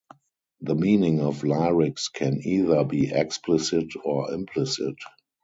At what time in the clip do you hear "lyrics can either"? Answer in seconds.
1.43-2.83